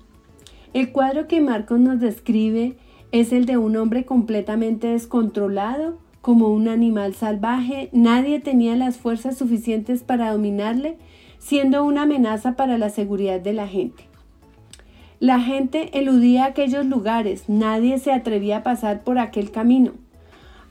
El 0.72 0.92
cuadro 0.92 1.26
que 1.26 1.40
Marcos 1.40 1.80
nos 1.80 2.00
describe 2.00 2.76
es 3.12 3.32
el 3.32 3.46
de 3.46 3.56
un 3.56 3.76
hombre 3.76 4.04
completamente 4.04 4.88
descontrolado, 4.88 5.98
como 6.20 6.50
un 6.50 6.68
animal 6.68 7.14
salvaje, 7.14 7.88
nadie 7.92 8.40
tenía 8.40 8.76
las 8.76 8.98
fuerzas 8.98 9.38
suficientes 9.38 10.02
para 10.02 10.32
dominarle 10.32 10.98
siendo 11.38 11.82
una 11.84 12.02
amenaza 12.02 12.54
para 12.54 12.78
la 12.78 12.90
seguridad 12.90 13.40
de 13.40 13.54
la 13.54 13.66
gente. 13.66 14.09
La 15.20 15.38
gente 15.38 15.98
eludía 15.98 16.46
aquellos 16.46 16.86
lugares, 16.86 17.44
nadie 17.46 17.98
se 17.98 18.10
atrevía 18.10 18.56
a 18.56 18.62
pasar 18.62 19.04
por 19.04 19.18
aquel 19.18 19.50
camino. 19.50 19.92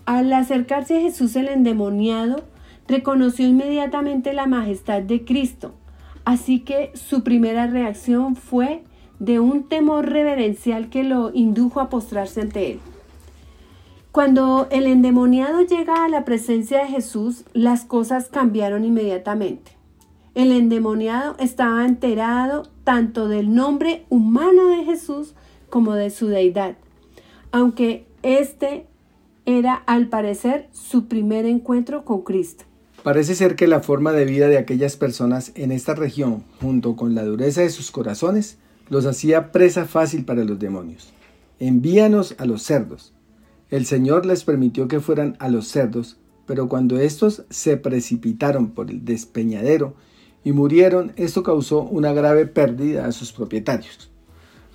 Al 0.06 0.34
acercarse 0.34 0.98
a 0.98 1.02
Jesús 1.02 1.36
el 1.36 1.50
endemoniado, 1.50 2.42
reconoció 2.88 3.48
inmediatamente 3.48 4.34
la 4.34 4.48
majestad 4.48 5.04
de 5.04 5.24
Cristo, 5.24 5.76
así 6.26 6.62
que 6.62 6.90
su 6.96 7.24
primera 7.24 7.68
reacción 7.68 8.36
fue 8.36 8.82
de 9.20 9.40
un 9.40 9.70
temor 9.70 10.10
reverencial 10.10 10.90
que 10.90 11.04
lo 11.04 11.32
indujo 11.32 11.80
a 11.80 11.90
postrarse 11.92 12.42
ante 12.42 12.72
él. 12.72 12.80
Cuando 14.12 14.68
el 14.72 14.88
endemoniado 14.88 15.62
llega 15.62 16.04
a 16.04 16.10
la 16.10 16.26
presencia 16.26 16.80
de 16.80 16.88
Jesús, 16.88 17.46
las 17.54 17.86
cosas 17.86 18.30
cambiaron 18.30 18.84
inmediatamente. 18.84 19.79
El 20.36 20.52
endemoniado 20.52 21.36
estaba 21.40 21.86
enterado 21.86 22.64
tanto 22.84 23.28
del 23.28 23.54
nombre 23.54 24.06
humano 24.10 24.68
de 24.68 24.84
Jesús 24.86 25.34
como 25.70 25.94
de 25.94 26.10
su 26.10 26.28
deidad, 26.28 26.76
aunque 27.52 28.06
este 28.22 28.86
era 29.46 29.74
al 29.74 30.08
parecer 30.08 30.70
su 30.72 31.08
primer 31.08 31.46
encuentro 31.46 32.06
con 32.06 32.22
Cristo. 32.22 32.66
Parece 33.04 33.34
ser 33.34 33.56
que 33.56 33.68
la 33.68 33.80
forma 33.80 34.12
de 34.12 34.26
vida 34.26 34.48
de 34.48 34.58
aquellas 34.58 34.98
personas 34.98 35.52
en 35.56 35.72
esta 35.72 35.96
región, 35.96 36.44
junto 36.62 36.96
con 36.96 37.16
la 37.16 37.24
dureza 37.24 37.62
de 37.62 37.70
sus 37.70 37.92
corazones, 37.92 38.58
los 38.90 39.06
hacía 39.06 39.52
presa 39.52 39.86
fácil 39.86 40.26
para 40.26 40.44
los 40.44 40.60
demonios. 40.60 41.14
Envíanos 41.60 42.36
a 42.38 42.46
los 42.46 42.64
cerdos. 42.64 43.14
El 43.70 43.86
Señor 43.86 44.26
les 44.26 44.44
permitió 44.44 44.88
que 44.88 45.00
fueran 45.00 45.38
a 45.40 45.50
los 45.50 45.68
cerdos, 45.68 46.18
pero 46.46 46.68
cuando 46.68 47.00
éstos 47.00 47.44
se 47.50 47.78
precipitaron 47.78 48.72
por 48.72 48.90
el 48.90 49.06
despeñadero 49.06 49.96
y 50.44 50.52
murieron, 50.52 51.12
esto 51.16 51.44
causó 51.44 51.82
una 51.82 52.14
grave 52.14 52.46
pérdida 52.46 53.06
a 53.06 53.12
sus 53.12 53.32
propietarios. 53.32 54.10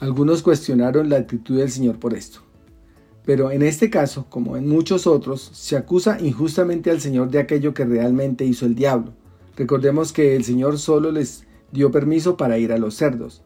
Algunos 0.00 0.42
cuestionaron 0.42 1.09
la 1.09 1.16
actitud 1.16 1.59
del 1.59 1.71
Señor 1.71 1.99
por 1.99 2.14
esto. 2.14 2.40
Pero 3.25 3.50
en 3.50 3.62
este 3.62 3.88
caso, 3.88 4.26
como 4.28 4.56
en 4.56 4.68
muchos 4.68 5.06
otros, 5.06 5.50
se 5.54 5.76
acusa 5.76 6.21
injustamente 6.21 6.90
al 6.90 7.00
Señor 7.00 7.30
de 7.30 7.38
aquello 7.38 7.73
que 7.73 7.85
realmente 7.85 8.44
hizo 8.44 8.66
el 8.66 8.75
diablo. 8.75 9.14
Recordemos 9.56 10.12
que 10.12 10.37
el 10.37 10.44
Señor 10.44 10.78
solo 10.78 11.11
les 11.11 11.47
dio 11.73 11.90
permiso 11.90 12.37
para 12.37 12.59
ir 12.59 12.73
a 12.73 12.78
los 12.78 12.97
cerdos. 12.97 13.42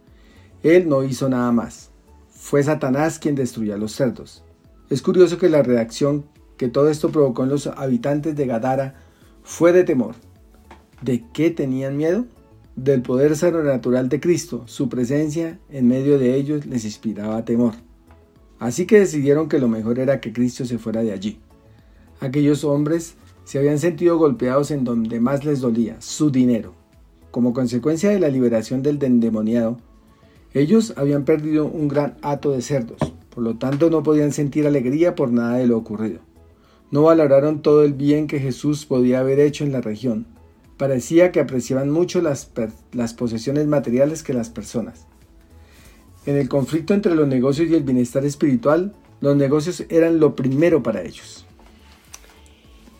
Él 0.62 0.88
no 0.88 1.04
hizo 1.04 1.28
nada 1.28 1.52
más. 1.52 1.90
Fue 2.28 2.62
Satanás 2.62 3.18
quien 3.18 3.36
destruyó 3.36 3.74
a 3.74 3.78
los 3.78 3.92
cerdos. 3.92 4.42
Es 4.90 5.02
curioso 5.02 5.38
que 5.38 5.48
la 5.48 5.62
reacción 5.62 6.24
que 6.56 6.68
todo 6.68 6.88
esto 6.88 7.10
provocó 7.10 7.44
en 7.44 7.50
los 7.50 7.68
habitantes 7.68 8.34
de 8.34 8.46
Gadara 8.46 8.94
fue 9.44 9.72
de 9.72 9.84
temor. 9.84 10.16
¿De 11.02 11.24
qué 11.32 11.50
tenían 11.50 11.96
miedo? 11.96 12.26
Del 12.74 13.02
poder 13.02 13.36
sobrenatural 13.36 14.08
de 14.08 14.18
Cristo. 14.18 14.64
Su 14.66 14.88
presencia 14.88 15.58
en 15.70 15.86
medio 15.86 16.18
de 16.18 16.34
ellos 16.34 16.66
les 16.66 16.84
inspiraba 16.84 17.44
temor. 17.44 17.74
Así 18.58 18.86
que 18.86 18.98
decidieron 18.98 19.48
que 19.48 19.60
lo 19.60 19.68
mejor 19.68 20.00
era 20.00 20.20
que 20.20 20.32
Cristo 20.32 20.64
se 20.64 20.78
fuera 20.78 21.02
de 21.02 21.12
allí. 21.12 21.38
Aquellos 22.20 22.64
hombres 22.64 23.14
se 23.44 23.58
habían 23.58 23.78
sentido 23.78 24.18
golpeados 24.18 24.72
en 24.72 24.82
donde 24.82 25.20
más 25.20 25.44
les 25.44 25.60
dolía, 25.60 25.96
su 26.00 26.30
dinero. 26.30 26.74
Como 27.30 27.52
consecuencia 27.52 28.10
de 28.10 28.18
la 28.18 28.28
liberación 28.28 28.82
del 28.82 29.02
endemoniado, 29.02 29.78
ellos 30.52 30.94
habían 30.96 31.24
perdido 31.24 31.66
un 31.66 31.86
gran 31.86 32.16
hato 32.22 32.50
de 32.50 32.62
cerdos, 32.62 32.98
por 33.30 33.44
lo 33.44 33.56
tanto 33.56 33.90
no 33.90 34.02
podían 34.02 34.32
sentir 34.32 34.66
alegría 34.66 35.14
por 35.14 35.30
nada 35.30 35.58
de 35.58 35.68
lo 35.68 35.78
ocurrido. 35.78 36.20
No 36.90 37.02
valoraron 37.02 37.62
todo 37.62 37.84
el 37.84 37.92
bien 37.92 38.26
que 38.26 38.40
Jesús 38.40 38.84
podía 38.86 39.20
haber 39.20 39.38
hecho 39.38 39.62
en 39.62 39.72
la 39.72 39.80
región, 39.80 40.26
parecía 40.78 41.32
que 41.32 41.40
apreciaban 41.40 41.90
mucho 41.90 42.22
las, 42.22 42.50
las 42.92 43.12
posesiones 43.12 43.66
materiales 43.66 44.22
que 44.22 44.32
las 44.32 44.48
personas. 44.48 45.06
En 46.24 46.36
el 46.36 46.48
conflicto 46.48 46.94
entre 46.94 47.14
los 47.14 47.28
negocios 47.28 47.68
y 47.68 47.74
el 47.74 47.82
bienestar 47.82 48.24
espiritual, 48.24 48.94
los 49.20 49.36
negocios 49.36 49.84
eran 49.90 50.20
lo 50.20 50.36
primero 50.36 50.82
para 50.82 51.02
ellos. 51.02 51.44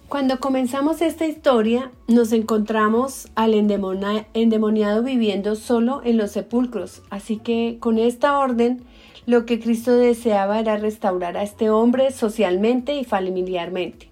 Cuando 0.09 0.41
comenzamos 0.41 1.03
esta 1.03 1.27
historia, 1.27 1.93
nos 2.07 2.33
encontramos 2.33 3.29
al 3.35 3.53
endemoniado 3.53 5.03
viviendo 5.03 5.55
solo 5.55 6.01
en 6.03 6.17
los 6.17 6.31
sepulcros, 6.31 7.03
así 7.11 7.37
que 7.37 7.77
con 7.79 7.99
esta 7.99 8.39
orden, 8.39 8.83
lo 9.27 9.45
que 9.45 9.61
Cristo 9.61 9.95
deseaba 9.95 10.59
era 10.59 10.79
restaurar 10.79 11.37
a 11.37 11.43
este 11.43 11.69
hombre 11.69 12.11
socialmente 12.11 12.99
y 12.99 13.05
familiarmente. 13.05 14.09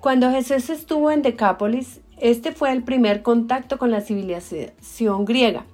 Cuando 0.00 0.32
Jesús 0.32 0.68
estuvo 0.68 1.12
en 1.12 1.22
Decápolis, 1.22 2.00
este 2.22 2.52
fue 2.52 2.70
el 2.70 2.84
primer 2.84 3.22
contacto 3.22 3.78
con 3.78 3.90
la 3.90 4.00
civilización 4.00 5.24
griega. 5.24 5.66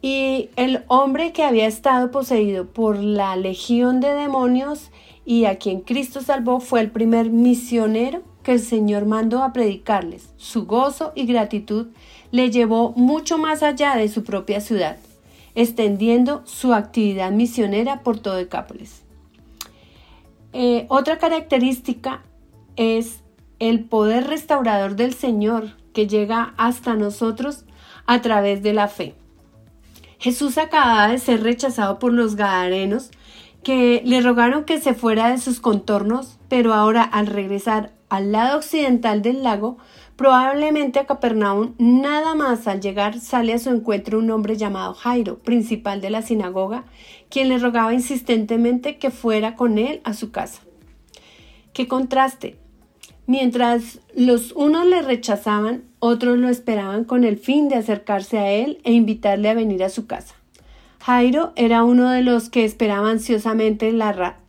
Y 0.00 0.48
el 0.56 0.84
hombre 0.88 1.32
que 1.32 1.44
había 1.44 1.66
estado 1.66 2.10
poseído 2.10 2.66
por 2.66 2.98
la 2.98 3.36
legión 3.36 4.00
de 4.00 4.14
demonios 4.14 4.90
y 5.26 5.44
a 5.44 5.58
quien 5.58 5.80
Cristo 5.82 6.22
salvó 6.22 6.60
fue 6.60 6.80
el 6.80 6.90
primer 6.90 7.30
misionero 7.30 8.22
que 8.42 8.52
el 8.52 8.60
Señor 8.60 9.04
mandó 9.04 9.42
a 9.42 9.52
predicarles. 9.52 10.32
Su 10.38 10.64
gozo 10.64 11.12
y 11.14 11.26
gratitud 11.26 11.88
le 12.30 12.50
llevó 12.50 12.92
mucho 12.96 13.36
más 13.36 13.62
allá 13.62 13.94
de 13.96 14.08
su 14.08 14.24
propia 14.24 14.62
ciudad, 14.62 14.96
extendiendo 15.54 16.40
su 16.46 16.72
actividad 16.72 17.30
misionera 17.30 18.02
por 18.02 18.20
todo 18.20 18.36
Decápolis. 18.36 19.02
Eh, 20.54 20.86
otra 20.88 21.18
característica 21.18 22.22
es 22.76 23.20
el 23.58 23.84
poder 23.84 24.26
restaurador 24.26 24.96
del 24.96 25.14
Señor 25.14 25.76
que 25.92 26.06
llega 26.06 26.54
hasta 26.56 26.94
nosotros 26.94 27.64
a 28.06 28.20
través 28.20 28.62
de 28.62 28.72
la 28.72 28.88
fe. 28.88 29.14
Jesús 30.18 30.58
acababa 30.58 31.08
de 31.08 31.18
ser 31.18 31.42
rechazado 31.42 31.98
por 31.98 32.12
los 32.12 32.36
gadarenos 32.36 33.10
que 33.62 34.02
le 34.04 34.20
rogaron 34.20 34.64
que 34.64 34.80
se 34.80 34.94
fuera 34.94 35.30
de 35.30 35.38
sus 35.38 35.60
contornos, 35.60 36.38
pero 36.48 36.74
ahora 36.74 37.02
al 37.02 37.26
regresar 37.26 37.92
al 38.08 38.32
lado 38.32 38.58
occidental 38.58 39.22
del 39.22 39.42
lago, 39.42 39.76
probablemente 40.16 40.98
a 40.98 41.06
Capernaum, 41.06 41.74
nada 41.78 42.34
más 42.34 42.66
al 42.66 42.80
llegar 42.80 43.20
sale 43.20 43.52
a 43.52 43.58
su 43.58 43.70
encuentro 43.70 44.18
un 44.18 44.30
hombre 44.30 44.56
llamado 44.56 44.94
Jairo, 44.94 45.38
principal 45.38 46.00
de 46.00 46.10
la 46.10 46.22
sinagoga, 46.22 46.84
quien 47.28 47.48
le 47.48 47.58
rogaba 47.58 47.92
insistentemente 47.92 48.98
que 48.98 49.10
fuera 49.10 49.54
con 49.54 49.78
él 49.78 50.00
a 50.04 50.14
su 50.14 50.30
casa. 50.30 50.62
¡Qué 51.72 51.86
contraste! 51.86 52.56
Mientras 53.28 54.00
los 54.16 54.52
unos 54.52 54.86
le 54.86 55.02
rechazaban, 55.02 55.84
otros 55.98 56.38
lo 56.38 56.48
esperaban 56.48 57.04
con 57.04 57.24
el 57.24 57.36
fin 57.36 57.68
de 57.68 57.74
acercarse 57.74 58.38
a 58.38 58.50
él 58.50 58.80
e 58.84 58.94
invitarle 58.94 59.50
a 59.50 59.54
venir 59.54 59.84
a 59.84 59.90
su 59.90 60.06
casa. 60.06 60.34
Jairo 61.00 61.52
era 61.54 61.84
uno 61.84 62.08
de 62.08 62.22
los 62.22 62.48
que 62.48 62.64
esperaba 62.64 63.10
ansiosamente 63.10 63.94
a 64.00 64.40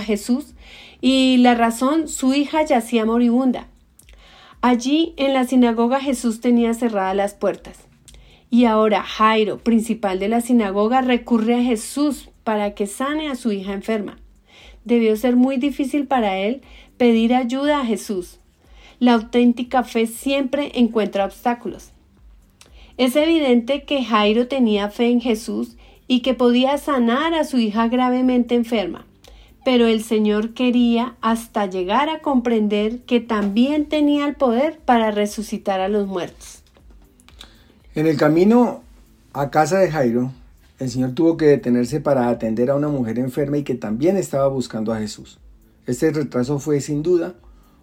Jesús 0.00 0.54
y 1.02 1.36
la 1.36 1.54
razón, 1.54 2.08
su 2.08 2.32
hija 2.32 2.64
yacía 2.64 3.04
moribunda. 3.04 3.66
Allí 4.62 5.12
en 5.18 5.34
la 5.34 5.44
sinagoga 5.44 6.00
Jesús 6.00 6.40
tenía 6.40 6.72
cerradas 6.72 7.14
las 7.14 7.34
puertas. 7.34 7.76
Y 8.48 8.64
ahora 8.64 9.02
Jairo, 9.02 9.58
principal 9.58 10.18
de 10.18 10.28
la 10.28 10.40
sinagoga, 10.40 11.02
recurre 11.02 11.56
a 11.56 11.62
Jesús 11.62 12.30
para 12.42 12.74
que 12.74 12.86
sane 12.86 13.28
a 13.28 13.34
su 13.34 13.52
hija 13.52 13.74
enferma. 13.74 14.16
Debió 14.86 15.14
ser 15.16 15.36
muy 15.36 15.58
difícil 15.58 16.06
para 16.06 16.38
él 16.38 16.62
pedir 17.02 17.34
ayuda 17.34 17.80
a 17.80 17.84
Jesús. 17.84 18.38
La 19.00 19.14
auténtica 19.14 19.82
fe 19.82 20.06
siempre 20.06 20.70
encuentra 20.76 21.24
obstáculos. 21.24 21.90
Es 22.96 23.16
evidente 23.16 23.82
que 23.82 24.04
Jairo 24.04 24.46
tenía 24.46 24.88
fe 24.88 25.10
en 25.10 25.20
Jesús 25.20 25.76
y 26.06 26.20
que 26.20 26.34
podía 26.34 26.78
sanar 26.78 27.34
a 27.34 27.42
su 27.42 27.58
hija 27.58 27.88
gravemente 27.88 28.54
enferma, 28.54 29.04
pero 29.64 29.88
el 29.88 30.04
Señor 30.04 30.54
quería 30.54 31.16
hasta 31.20 31.66
llegar 31.66 32.08
a 32.08 32.20
comprender 32.20 33.00
que 33.00 33.18
también 33.18 33.86
tenía 33.86 34.24
el 34.24 34.36
poder 34.36 34.78
para 34.78 35.10
resucitar 35.10 35.80
a 35.80 35.88
los 35.88 36.06
muertos. 36.06 36.62
En 37.96 38.06
el 38.06 38.16
camino 38.16 38.84
a 39.32 39.50
casa 39.50 39.80
de 39.80 39.90
Jairo, 39.90 40.30
el 40.78 40.88
Señor 40.88 41.16
tuvo 41.16 41.36
que 41.36 41.46
detenerse 41.46 42.00
para 42.00 42.28
atender 42.28 42.70
a 42.70 42.76
una 42.76 42.86
mujer 42.86 43.18
enferma 43.18 43.58
y 43.58 43.64
que 43.64 43.74
también 43.74 44.16
estaba 44.16 44.46
buscando 44.46 44.92
a 44.92 45.00
Jesús. 45.00 45.40
Este 45.84 46.12
retraso 46.12 46.60
fue 46.60 46.80
sin 46.80 47.02
duda 47.02 47.34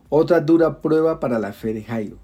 otra 0.08 0.40
dura 0.40 0.82
prueba 0.82 1.20
para 1.20 1.38
la 1.38 1.52
fe 1.52 1.74
de 1.74 1.84
Jairo. 1.84 2.18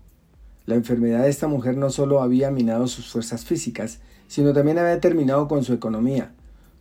La 0.65 0.75
enfermedad 0.75 1.23
de 1.23 1.29
esta 1.29 1.49
mujer 1.49 1.75
no 1.75 1.89
solo 1.89 2.21
había 2.21 2.49
minado 2.49 2.87
sus 2.87 3.11
fuerzas 3.11 3.43
físicas, 3.43 3.99
sino 4.27 4.53
también 4.53 4.79
había 4.79 5.01
terminado 5.01 5.49
con 5.49 5.65
su 5.65 5.73
economía. 5.73 6.33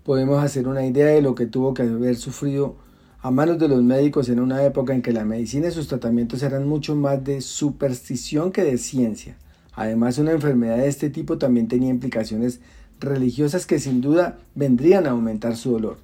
Podemos 0.05 0.43
hacer 0.43 0.69
una 0.69 0.87
idea 0.87 1.07
de 1.07 1.23
lo 1.23 1.35
que 1.35 1.47
tuvo 1.47 1.75
que 1.75 1.83
haber 1.83 2.15
sufrido 2.15 2.77
a 3.21 3.33
manos 3.33 3.59
de 3.59 3.67
los 3.67 3.83
médicos 3.83 4.29
en 4.29 4.39
una 4.39 4.63
época 4.63 4.95
en 4.95 5.03
que 5.03 5.13
la 5.13 5.25
medicina 5.25 5.69
y 5.69 5.73
sus 5.73 5.89
tratamientos 5.89 6.45
eran 6.45 6.69
mucho 6.69 6.95
más 6.95 7.25
de 7.25 7.41
superstición 7.41 8.53
que 8.53 8.63
de 8.63 8.79
ciencia. 8.79 9.37
Además, 9.73 10.19
una 10.19 10.31
enfermedad 10.31 10.77
de 10.77 10.87
este 10.87 11.11
tipo 11.11 11.37
también 11.37 11.67
tenía 11.67 11.91
implicaciones 11.91 12.61
religiosas 13.01 13.67
que 13.67 13.81
sin 13.81 14.01
duda 14.01 14.39
vendrían 14.55 15.07
a 15.07 15.11
aumentar 15.11 15.57
su 15.57 15.73
dolor. 15.73 15.99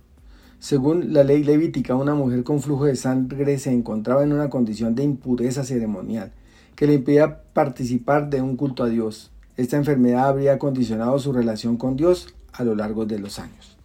Según 0.61 1.15
la 1.15 1.25
ley 1.25 1.43
levítica, 1.43 1.95
una 1.95 2.15
mujer 2.15 2.45
con 2.45 2.61
flujo 2.61 2.85
de 2.85 2.95
sangre 2.95 3.59
se 3.59 3.73
encontraba 3.73 4.25
en 4.25 4.35
una 4.35 4.51
condición 4.51 4.95
de 4.95 5.03
impureza 5.03 5.65
ceremonial 5.65 6.33
que 6.77 6.87
le 6.87 6.93
impedía 6.93 7.43
participar 7.55 8.29
de 8.29 8.43
un 8.43 8.57
culto 8.57 8.85
a 8.85 8.91
Dios. 8.91 9.31
Esta 9.57 9.79
enfermedad 9.79 10.29
habría 10.29 10.59
condicionado 10.59 11.19
su 11.19 11.33
relación 11.33 11.79
con 11.79 11.97
Dios 11.97 12.35
a 12.53 12.63
lo 12.63 12.75
largo 12.75 13.07
de 13.07 13.19
los 13.19 13.39
años. 13.39 13.79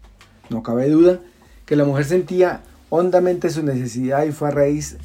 No 0.50 0.64
cabe 0.64 0.90
duda 0.90 1.22
que 1.66 1.78
la 1.78 1.86
mujer 1.86 2.04
sentía 2.04 2.62
hondamente 2.90 3.50
su 3.52 3.64
necesidad 3.64 4.26
y 4.26 4.34
fue 4.34 4.50
a 4.50 4.52
raíz 4.52 4.98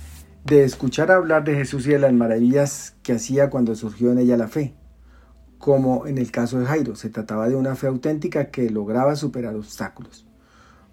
de 0.45 0.65
escuchar 0.65 1.13
hablar 1.13 1.45
de 1.45 1.55
Jesús 1.55 1.87
y 1.87 1.91
de 1.91 2.01
las 2.01 2.13
maravillas 2.13 2.97
que 3.05 3.13
hacía 3.13 3.49
cuando 3.49 3.77
surgió 3.77 4.11
en 4.11 4.19
ella 4.19 4.37
la 4.37 4.49
fe. 4.49 4.75
Como 5.59 6.09
en 6.09 6.19
el 6.19 6.33
caso 6.33 6.59
de 6.59 6.67
Jairo, 6.67 6.97
se 6.97 7.11
trataba 7.11 7.49
de 7.49 7.55
una 7.55 7.77
fe 7.77 7.87
auténtica 7.87 8.51
que 8.51 8.71
lograba 8.71 9.15
superar 9.15 9.55
obstáculos. 9.55 10.27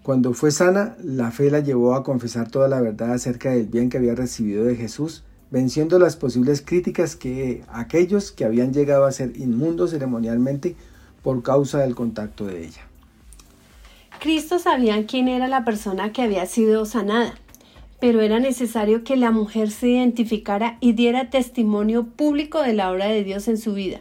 Cuando 0.07 0.33
fue 0.33 0.51
sana, 0.51 0.95
la 1.03 1.31
fe 1.31 1.51
la 1.51 1.59
llevó 1.59 1.93
a 1.93 2.01
confesar 2.05 2.49
toda 2.49 2.69
la 2.69 2.79
verdad 2.79 3.11
acerca 3.11 3.51
del 3.51 3.65
bien 3.65 3.89
que 3.89 3.97
había 3.97 4.15
recibido 4.15 4.63
de 4.63 4.77
Jesús, 4.77 5.25
venciendo 5.51 5.99
las 5.99 6.15
posibles 6.15 6.61
críticas 6.61 7.17
que 7.17 7.65
aquellos 7.67 8.31
que 8.31 8.45
habían 8.45 8.71
llegado 8.71 9.03
a 9.03 9.11
ser 9.11 9.35
inmundos 9.35 9.91
ceremonialmente 9.91 10.77
por 11.23 11.43
causa 11.43 11.79
del 11.79 11.93
contacto 11.93 12.45
de 12.45 12.67
ella. 12.67 12.87
Cristo 14.21 14.59
sabía 14.59 15.05
quién 15.05 15.27
era 15.27 15.49
la 15.49 15.65
persona 15.65 16.13
que 16.13 16.21
había 16.21 16.45
sido 16.45 16.85
sanada, 16.85 17.33
pero 17.99 18.21
era 18.21 18.39
necesario 18.39 19.03
que 19.03 19.17
la 19.17 19.31
mujer 19.31 19.71
se 19.71 19.89
identificara 19.89 20.77
y 20.79 20.93
diera 20.93 21.29
testimonio 21.29 22.05
público 22.05 22.61
de 22.63 22.71
la 22.71 22.91
obra 22.91 23.07
de 23.07 23.25
Dios 23.25 23.49
en 23.49 23.57
su 23.57 23.73
vida. 23.73 23.99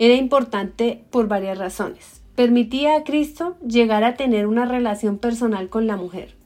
Era 0.00 0.14
importante 0.14 1.04
por 1.12 1.28
varias 1.28 1.58
razones 1.58 2.17
permitía 2.38 2.94
a 2.94 3.02
Cristo 3.02 3.56
llegar 3.66 4.04
a 4.04 4.14
tener 4.14 4.46
una 4.46 4.64
relación 4.64 5.18
personal 5.18 5.68
con 5.68 5.88
la 5.88 5.96
mujer. 5.96 6.36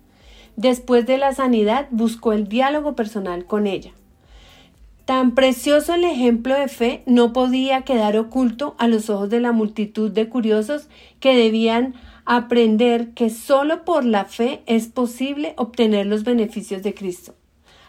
Después 0.56 1.04
de 1.04 1.18
la 1.18 1.34
sanidad 1.34 1.86
buscó 1.90 2.32
el 2.32 2.48
diálogo 2.48 2.96
personal 2.96 3.44
con 3.44 3.66
ella. 3.66 3.90
Tan 5.04 5.34
precioso 5.34 5.92
el 5.92 6.04
ejemplo 6.04 6.54
de 6.58 6.68
fe 6.68 7.02
no 7.04 7.34
podía 7.34 7.82
quedar 7.82 8.16
oculto 8.16 8.74
a 8.78 8.88
los 8.88 9.10
ojos 9.10 9.28
de 9.28 9.40
la 9.40 9.52
multitud 9.52 10.10
de 10.10 10.30
curiosos 10.30 10.88
que 11.20 11.36
debían 11.36 11.92
aprender 12.24 13.10
que 13.10 13.28
solo 13.28 13.84
por 13.84 14.06
la 14.06 14.24
fe 14.24 14.62
es 14.64 14.86
posible 14.86 15.52
obtener 15.58 16.06
los 16.06 16.24
beneficios 16.24 16.82
de 16.82 16.94
Cristo. 16.94 17.34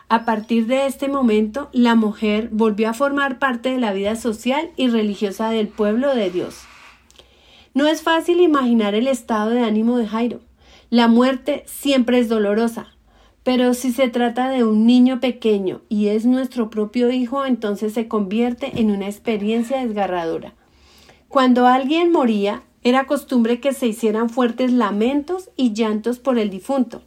A 0.10 0.26
partir 0.26 0.68
de 0.68 0.88
este 0.88 1.08
momento, 1.08 1.70
la 1.72 1.96
mujer 1.96 2.50
volvió 2.52 2.90
a 2.90 2.94
formar 2.94 3.40
parte 3.40 3.70
de 3.70 3.80
la 3.80 3.94
vida 3.94 4.18
social 4.18 4.72
y 4.76 4.90
religiosa 4.90 5.52
del 5.52 5.70
pueblo 5.70 6.14
de 6.14 6.30
Dios. 6.32 6.66
No 7.74 7.88
es 7.88 8.04
fácil 8.04 8.40
imaginar 8.40 8.94
el 8.94 9.08
estado 9.08 9.50
de 9.50 9.64
ánimo 9.64 9.98
de 9.98 10.08
Jairo. 10.08 10.42
La 10.92 11.08
muerte 11.08 11.64
siempre 11.66 12.20
es 12.20 12.30
dolorosa, 12.30 12.94
pero 13.42 13.74
si 13.74 13.92
se 13.92 14.10
trata 14.10 14.50
de 14.50 14.64
un 14.64 14.86
niño 14.86 15.20
pequeño 15.20 15.82
y 15.90 16.10
es 16.10 16.26
nuestro 16.26 16.70
propio 16.70 17.12
hijo, 17.12 17.46
entonces 17.46 17.94
se 17.94 18.08
convierte 18.08 18.80
en 18.80 18.92
una 18.92 19.08
experiencia 19.08 19.84
desgarradora. 19.84 20.54
Cuando 21.30 21.66
alguien 21.66 22.12
moría, 22.12 22.62
era 22.84 23.08
costumbre 23.08 23.60
que 23.60 23.74
se 23.74 23.88
hicieran 23.88 24.30
fuertes 24.30 24.72
lamentos 24.72 25.50
y 25.56 25.74
llantos 25.74 26.20
por 26.20 26.38
el 26.38 26.52
difunto. 26.52 27.02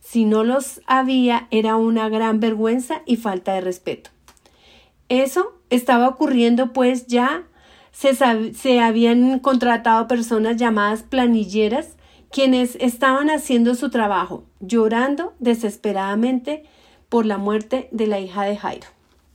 Si 0.00 0.24
no 0.24 0.42
los 0.42 0.80
había, 0.86 1.48
era 1.50 1.76
una 1.76 2.08
gran 2.08 2.40
vergüenza 2.40 3.02
y 3.04 3.16
falta 3.16 3.52
de 3.52 3.60
respeto. 3.60 4.10
Eso 5.10 5.52
estaba 5.68 6.08
ocurriendo 6.08 6.72
pues 6.72 7.08
ya 7.08 7.44
se, 7.98 8.80
habían 8.80 9.40
contratado 9.40 10.06
personas 10.06 10.56
llamadas 10.56 11.02
planilleras 11.02 11.96
quienes 12.30 12.76
estaban 12.80 13.28
haciendo 13.28 13.74
su 13.74 13.90
trabajo, 13.90 14.44
llorando 14.60 15.34
desesperadamente 15.40 16.62
por 17.08 17.26
la 17.26 17.38
muerte 17.38 17.88
de 17.90 18.06
la 18.06 18.20
hija 18.20 18.44
de 18.44 18.56
Jairo. 18.56 18.86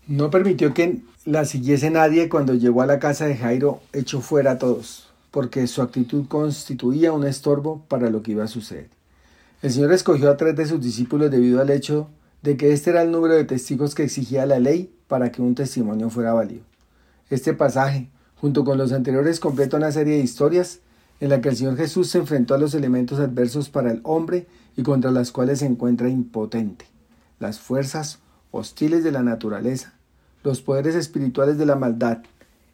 No 0.07 0.29
permitió 0.29 0.73
que 0.73 1.01
la 1.25 1.43
siguiese 1.43 1.89
nadie 1.89 2.29
cuando 2.29 2.53
llegó 2.53 2.81
a 2.81 2.85
la 2.85 2.99
casa 2.99 3.25
de 3.25 3.35
Jairo, 3.35 3.81
echó 3.91 4.21
fuera 4.21 4.51
a 4.51 4.57
todos, 4.59 5.09
porque 5.31 5.67
su 5.67 5.81
actitud 5.81 6.27
constituía 6.27 7.11
un 7.11 7.25
estorbo 7.25 7.83
para 7.87 8.09
lo 8.09 8.21
que 8.21 8.31
iba 8.31 8.43
a 8.43 8.47
suceder. 8.47 8.89
El 9.61 9.71
Señor 9.71 9.91
escogió 9.91 10.29
a 10.29 10.37
tres 10.37 10.55
de 10.55 10.67
sus 10.67 10.79
discípulos 10.79 11.31
debido 11.31 11.61
al 11.61 11.69
hecho 11.69 12.09
de 12.41 12.55
que 12.55 12.71
este 12.71 12.91
era 12.91 13.01
el 13.01 13.11
número 13.11 13.33
de 13.33 13.45
testigos 13.45 13.95
que 13.95 14.03
exigía 14.03 14.45
la 14.45 14.59
ley 14.59 14.93
para 15.07 15.31
que 15.31 15.41
un 15.41 15.55
testimonio 15.55 16.09
fuera 16.09 16.33
válido. 16.33 16.63
Este 17.29 17.53
pasaje, 17.53 18.09
Junto 18.43 18.65
con 18.65 18.77
los 18.77 18.91
anteriores 18.91 19.39
completa 19.39 19.77
una 19.77 19.93
serie 19.93 20.17
de 20.17 20.19
historias 20.19 20.81
en 21.21 21.29
la 21.29 21.39
que 21.39 21.47
el 21.47 21.55
Señor 21.55 21.77
Jesús 21.77 22.09
se 22.09 22.17
enfrentó 22.17 22.53
a 22.53 22.57
los 22.57 22.75
elementos 22.75 23.21
adversos 23.21 23.69
para 23.69 23.89
el 23.89 24.01
hombre 24.03 24.47
y 24.75 24.83
contra 24.83 25.11
las 25.11 25.31
cuales 25.31 25.59
se 25.59 25.65
encuentra 25.65 26.09
impotente, 26.09 26.83
las 27.39 27.61
fuerzas 27.61 28.19
hostiles 28.51 29.05
de 29.05 29.13
la 29.13 29.23
naturaleza, 29.23 29.93
los 30.43 30.61
poderes 30.61 30.93
espirituales 30.93 31.57
de 31.57 31.65
la 31.65 31.77
maldad 31.77 32.17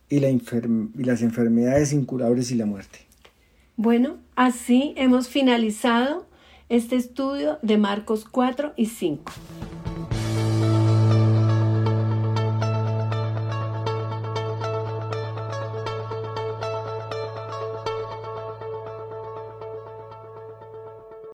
y, 0.10 0.15
y 0.15 1.03
las 1.03 1.21
enfermedades 1.21 1.93
incurables 1.93 2.49
y 2.49 2.55
la 2.55 2.65
muerte. 2.65 3.05
Bueno, 3.77 4.17
así 4.36 4.95
hemos 4.97 5.27
finalizado 5.27 6.25
este 6.69 6.95
estudio 6.95 7.60
de 7.62 7.77
Marcos 7.77 8.25
4 8.25 8.73
y 8.75 8.88
5. 8.88 9.32